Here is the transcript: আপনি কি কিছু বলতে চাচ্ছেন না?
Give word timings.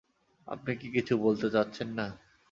আপনি 0.47 0.71
কি 0.75 0.87
কিছু 0.95 1.13
বলতে 1.25 1.47
চাচ্ছেন 1.53 1.89
না? 1.97 2.07